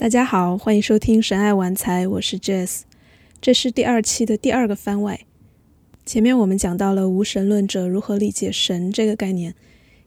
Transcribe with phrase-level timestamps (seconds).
[0.00, 2.84] 大家好，欢迎收听神爱玩财，我是 Jess，
[3.38, 5.26] 这是第二期的第二个番外。
[6.06, 9.54] 前面我们讲到了无神论者如何理解神这个概念，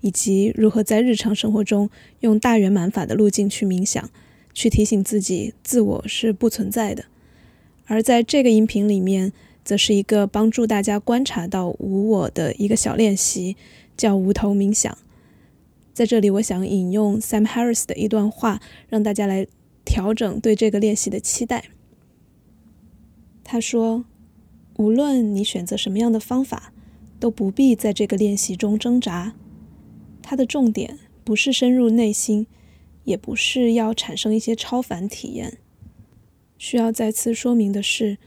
[0.00, 1.90] 以及如何在日常生活中
[2.20, 4.08] 用大圆满法的路径去冥想，
[4.54, 7.06] 去提醒自己自我是不存在的。
[7.86, 9.32] 而在这个音频里面，
[9.64, 13.56] 则是一个帮助大家观察到无我的一个小练习，
[13.96, 14.96] 叫无头冥想。
[15.92, 19.48] 在这里，我想引用 Sam Harris 的一段话，让大家来。
[19.90, 21.70] 调整对这个练习的期待。
[23.42, 24.04] 他说
[24.78, 26.72] ：“无论你选择什么样的方法，
[27.18, 29.34] 都不必在这个练习中挣扎。
[30.22, 32.46] 它的重点不是深入内心，
[33.02, 35.58] 也不是要产生一些超凡体验。
[36.56, 38.18] 需要再次说明的是，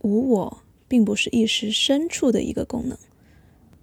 [0.00, 2.98] 无我并不是意识深处的一个功能。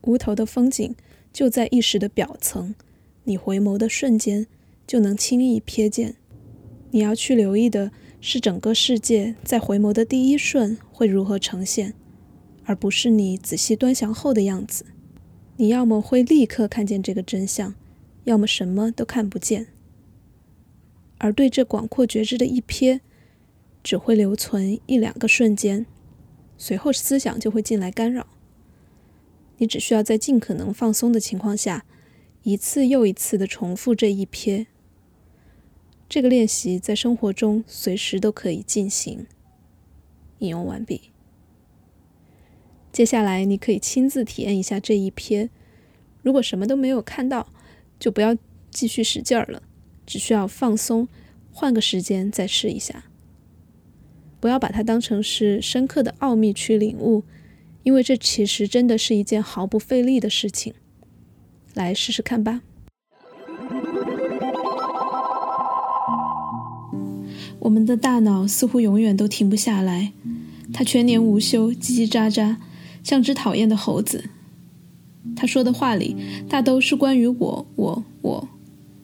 [0.02, 0.94] 无头的风景
[1.32, 2.76] 就在意识的表层，
[3.24, 4.46] 你回眸的瞬间
[4.86, 6.18] 就能轻易瞥见。”
[6.92, 11.94] 你要去留意的是整个世界在回眸的第一瞬会如何呈现，
[12.66, 14.86] 而不是你仔细端详后的样子。
[15.58, 17.76] 你要么会立刻看见这个真相，
[18.24, 19.68] 要么什么都看不见。
[21.18, 23.02] 而对这广阔觉知的一瞥，
[23.84, 25.86] 只会留存一两个瞬间，
[26.58, 28.26] 随后思想就会进来干扰。
[29.58, 31.86] 你只需要在尽可能放松的情况下，
[32.44, 34.66] 一次又一次的重复这一瞥。
[36.10, 39.28] 这个练习在生活中随时都可以进行。
[40.40, 41.12] 引用完毕。
[42.92, 45.50] 接下来你可以亲自体验一下这一瞥。
[46.24, 47.48] 如果什么都没有看到，
[48.00, 48.36] 就不要
[48.72, 49.62] 继续使劲儿了，
[50.08, 51.08] 只需要放松，
[51.52, 53.06] 换个时间再试一下。
[54.40, 57.24] 不要把它当成是深刻的奥秘去领悟，
[57.84, 60.74] 因为这其实真的是一件毫不费力的事情。
[61.76, 62.64] 来试试看吧。
[67.70, 70.12] 我们的大脑似乎永远都停不下来，
[70.74, 72.56] 它全年无休，叽叽喳喳，
[73.04, 74.24] 像只讨厌的猴子。
[75.36, 76.16] 他说的话里
[76.50, 78.50] 大都是关于我、我、我、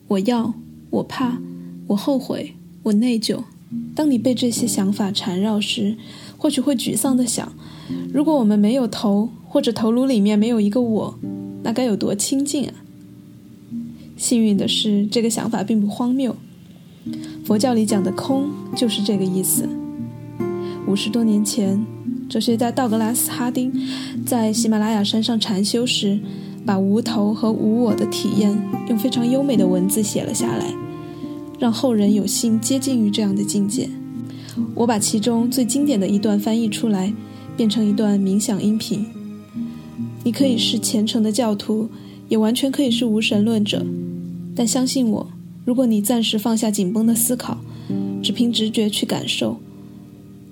[0.08, 0.52] 我要、
[0.90, 1.38] 我怕、
[1.86, 3.44] 我后悔、我内疚。
[3.94, 5.96] 当你被这些想法缠绕时，
[6.36, 7.52] 或许会沮丧的想：
[8.12, 11.16] 如果我们没有头，或者头颅里面没有一个我，
[11.62, 12.74] 那该有多清静啊！
[14.16, 16.34] 幸运的是，这个想法并不荒谬。
[17.44, 19.68] 佛教里讲的空就是这个意思。
[20.86, 21.84] 五十多年前，
[22.28, 23.72] 哲学家道格拉斯·哈丁
[24.24, 26.18] 在喜马拉雅山上禅修时，
[26.64, 28.56] 把无头和无我的体验
[28.88, 30.74] 用非常优美的文字写了下来，
[31.58, 33.88] 让后人有幸接近于这样的境界。
[34.74, 37.12] 我把其中最经典的一段翻译出来，
[37.56, 39.06] 变成一段冥想音频。
[40.24, 41.88] 你可以是虔诚的教徒，
[42.28, 43.84] 也完全可以是无神论者，
[44.54, 45.28] 但相信我。
[45.66, 47.58] 如果你暂时放下紧绷的思考，
[48.22, 49.58] 只凭直觉去感受，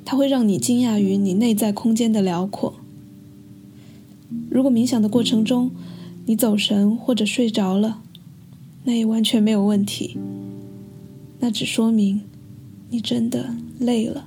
[0.04, 2.74] 它会让你惊讶于你内在空间的辽阔。
[4.50, 5.70] 如果冥想的过程中
[6.26, 8.02] 你走神或者睡着了，
[8.82, 10.18] 那也完全没有问题。
[11.38, 12.22] 那只说明
[12.90, 14.26] 你真的累了。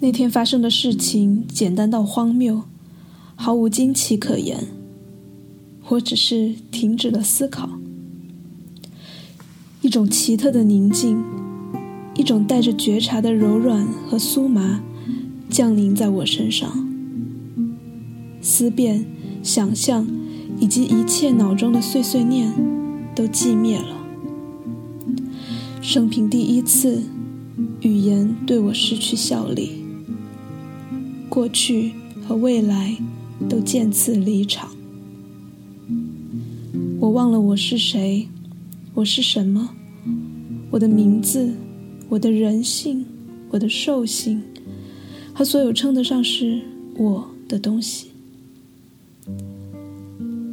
[0.00, 2.64] 那天发生的事情简单到荒谬，
[3.36, 4.75] 毫无惊奇可言。
[5.88, 7.78] 我只是停止了思考，
[9.82, 11.22] 一种奇特的宁静，
[12.16, 14.80] 一种带着觉察的柔软和酥麻，
[15.48, 16.84] 降临在我身上。
[18.42, 19.06] 思辨、
[19.44, 20.04] 想象
[20.58, 22.52] 以及一切脑中的碎碎念，
[23.14, 24.04] 都寂灭了。
[25.80, 27.04] 生平第一次，
[27.80, 29.84] 语言对我失去效力，
[31.28, 31.92] 过去
[32.26, 32.96] 和未来
[33.48, 34.75] 都渐次离场。
[37.06, 38.26] 我忘了我是谁，
[38.92, 39.70] 我是什么，
[40.72, 41.54] 我的名字，
[42.08, 43.06] 我的人性，
[43.48, 44.42] 我的兽性，
[45.32, 46.60] 和所有称得上是
[46.96, 48.08] 我的东西，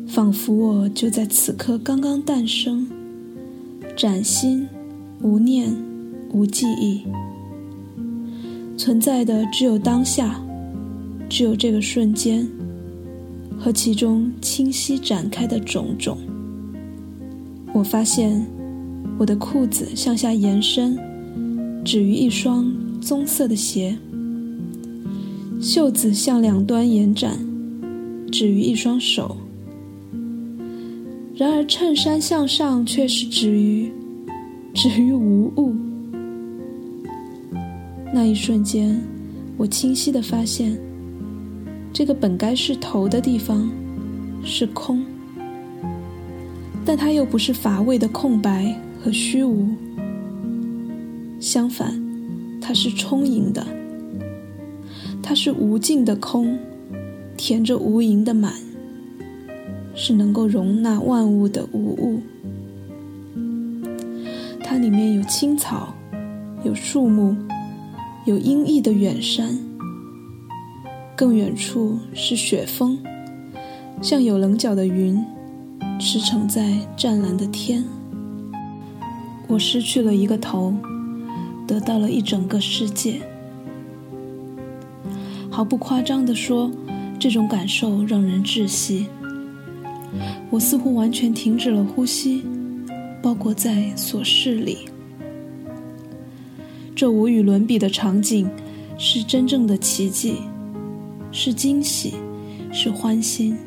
[0.07, 2.87] 仿佛我就在此刻刚刚诞生，
[3.97, 4.67] 崭新，
[5.23, 5.75] 无念，
[6.31, 7.01] 无记忆，
[8.77, 10.39] 存在的只有当下，
[11.27, 12.47] 只有这个瞬间，
[13.57, 16.15] 和其中清晰展开的种种。
[17.73, 18.45] 我发现，
[19.17, 20.95] 我的裤子向下延伸，
[21.83, 22.71] 止于一双
[23.01, 23.95] 棕色的鞋；
[25.59, 27.37] 袖子向两端延展，
[28.31, 29.35] 止于一双手。
[31.35, 33.91] 然而，衬衫向上却是止于，
[34.75, 35.73] 止于无物。
[38.13, 39.01] 那一瞬间，
[39.57, 40.77] 我清晰的发现，
[41.91, 43.67] 这个本该是头的地方，
[44.43, 45.03] 是空。
[46.95, 48.71] 但它又不是乏味的空白
[49.03, 49.67] 和虚无。
[51.39, 51.99] 相反，
[52.61, 53.65] 它是充盈的，
[55.23, 56.55] 它是无尽的空，
[57.35, 58.53] 填着无垠的满，
[59.95, 62.21] 是能够容纳万物的无物。
[64.63, 65.95] 它里面有青草，
[66.63, 67.35] 有树木，
[68.27, 69.49] 有阴翳的远山，
[71.15, 72.99] 更远处是雪峰，
[73.99, 75.19] 像有棱角的云。
[75.99, 77.83] 驰骋在湛蓝的天，
[79.47, 80.73] 我失去了一个头，
[81.65, 83.21] 得到了一整个世界。
[85.49, 86.69] 毫不夸张地说，
[87.17, 89.07] 这种感受让人窒息。
[90.49, 92.43] 我似乎完全停止了呼吸，
[93.21, 94.79] 包裹在琐事里。
[96.95, 98.47] 这无与伦比的场景，
[98.97, 100.35] 是真正的奇迹，
[101.31, 102.13] 是惊喜，
[102.71, 103.57] 是欢欣。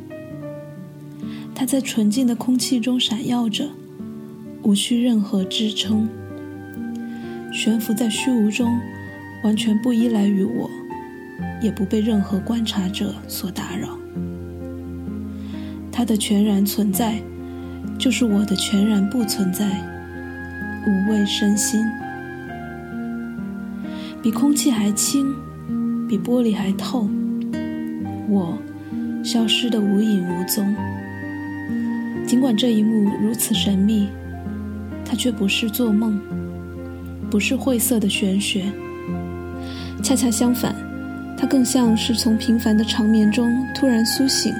[1.59, 3.67] 它在纯净的空气中闪耀着，
[4.63, 6.07] 无需任何支撑，
[7.51, 8.79] 悬浮在虚无中，
[9.43, 10.71] 完全不依赖于我，
[11.63, 13.89] 也不被任何观察者所打扰。
[15.91, 17.15] 它的全然存在，
[17.99, 19.67] 就是我的全然不存在，
[20.87, 21.81] 无畏身心，
[24.23, 25.35] 比空气还轻，
[26.07, 27.09] 比玻璃还透，
[28.29, 28.59] 我
[29.25, 30.77] 消失的无影无踪。
[32.27, 34.09] 尽管这一幕如此神秘，
[35.05, 36.21] 它却不是做梦，
[37.31, 38.65] 不是晦涩的玄学。
[40.03, 40.75] 恰恰相反，
[41.39, 44.53] 它更像是从平凡的长眠中突然苏醒，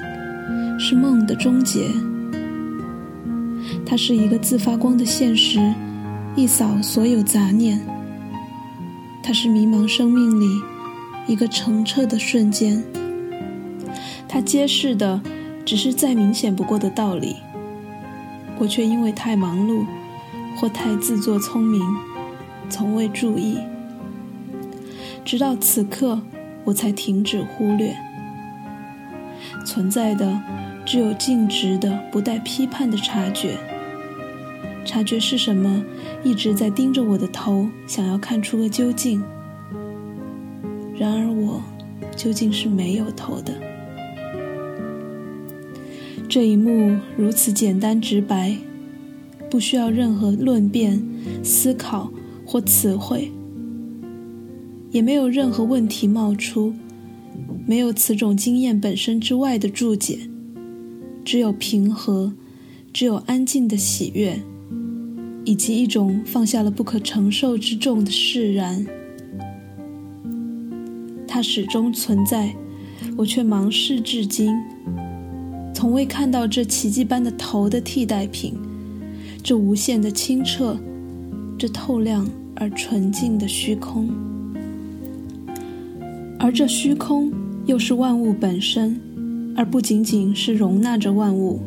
[0.79, 1.89] 是梦的终结。
[3.85, 5.59] 它是一个自发光的现实，
[6.37, 7.79] 一扫所有杂念。
[9.21, 10.47] 它是迷茫生命里
[11.27, 12.81] 一个澄澈的瞬间。
[14.25, 15.21] 它揭示的
[15.65, 17.35] 只是再明显不过的道理。
[18.59, 19.85] 我却因为太忙碌，
[20.55, 21.81] 或太自作聪明，
[22.69, 23.57] 从未注意。
[25.23, 26.19] 直到此刻，
[26.63, 27.95] 我才停止忽略。
[29.65, 30.41] 存在的
[30.85, 33.57] 只有静止的、不带批判的察觉。
[34.85, 35.83] 察觉是什么？
[36.23, 39.23] 一直在盯着我的头，想要看出个究竟。
[40.95, 41.61] 然而我
[42.15, 43.53] 究竟是没有头的。
[46.29, 48.57] 这一幕如此简单直白，
[49.49, 51.01] 不需要任何论辩、
[51.41, 52.11] 思考
[52.45, 53.31] 或词汇，
[54.91, 56.73] 也没有任何问题冒出，
[57.65, 60.19] 没有此种经验本身之外的注解，
[61.23, 62.33] 只有平和，
[62.91, 64.37] 只有安静的喜悦，
[65.45, 68.85] 以及一种放下了不可承受之重的释然。
[71.25, 72.53] 它始终存在，
[73.15, 74.53] 我却忙视至今。
[75.77, 78.55] 从未看到这奇迹般的头的替代品，
[79.43, 80.75] 这无限的清澈，
[81.55, 84.09] 这透亮而纯净的虚空，
[86.39, 87.31] 而这虚空
[87.67, 88.99] 又是万物本身，
[89.55, 91.59] 而不仅仅是容纳着万物。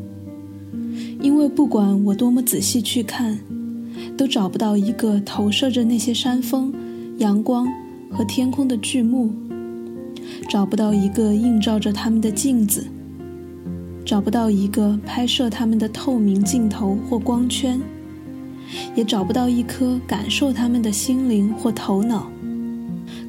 [1.20, 3.38] 因为不管我多么仔细去看，
[4.16, 6.74] 都找不到一个投射着那些山峰、
[7.18, 7.64] 阳光
[8.10, 9.32] 和天空的巨幕，
[10.48, 12.84] 找不到一个映照着它们的镜子。
[14.10, 17.80] 找不到一个拍摄他们的透明镜头或光圈，
[18.96, 22.28] 也找不到一颗感受他们的心灵或头脑，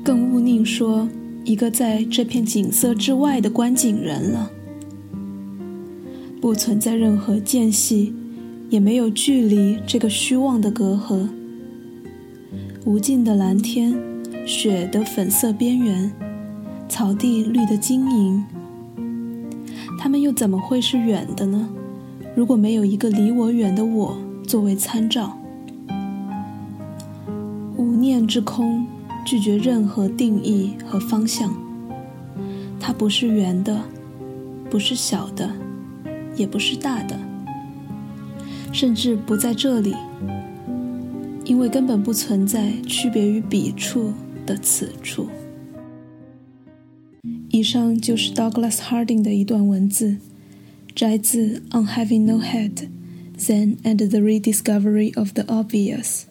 [0.03, 1.07] 更勿宁说
[1.43, 4.49] 一个在这片景色之外的观景人了。
[6.41, 8.15] 不存在任何间隙，
[8.71, 11.29] 也没有距离这个虚妄的隔阂。
[12.85, 13.95] 无尽的蓝天，
[14.47, 16.11] 雪的粉色边缘，
[16.89, 18.43] 草地绿得晶莹。
[20.03, 21.69] 他们又怎么会是远的呢？
[22.35, 24.17] 如果没有一个离我远的我
[24.47, 25.37] 作为参照，
[27.77, 28.83] 无念之空
[29.23, 31.53] 拒绝任何定义和方向。
[32.79, 33.79] 它不是圆的，
[34.71, 35.47] 不是小的，
[36.35, 37.15] 也不是大的，
[38.71, 39.95] 甚至不在这里，
[41.45, 44.11] 因为根本不存在区别于彼处
[44.47, 45.27] 的此处。
[47.49, 50.17] 以上就是 Douglas Harding 的一段文字，
[50.95, 52.87] 摘自《On Having No Head:
[53.37, 56.21] Zen and the Rediscovery of the Obvious》。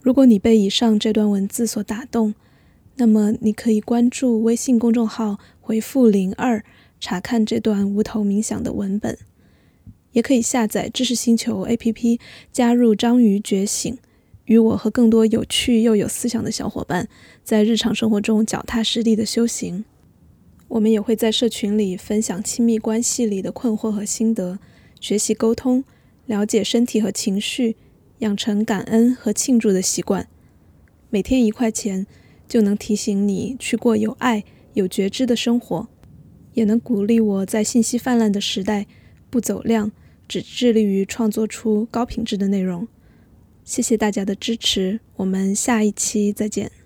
[0.00, 2.34] 如果你被以上这段文字所打动，
[2.96, 6.64] 那么你可以关注微信公众号，回复零二
[6.98, 9.18] 查看这段无头冥想的文本，
[10.12, 12.18] 也可以下载知识星球 APP，
[12.50, 13.98] 加入章鱼觉醒，
[14.46, 17.08] 与我和更多有趣又有思想的小伙伴，
[17.44, 19.84] 在日常生活中脚踏实地的修行。
[20.68, 24.58] 我们也会在社群里分享亲密关系里的困惑和心得，
[25.00, 25.82] 学习沟通，
[26.26, 27.76] 了解身体和情绪，
[28.18, 30.28] 养成感恩和庆祝的习惯。
[31.08, 32.06] 每天一块钱
[32.46, 34.44] 就能提醒你去过有爱、
[34.74, 35.88] 有觉知的生活，
[36.52, 38.86] 也能鼓励我在信息泛滥的时代
[39.30, 39.90] 不走量，
[40.28, 42.86] 只致力于创作出高品质的内容。
[43.64, 46.77] 谢谢大家的支持，我们下一期再见。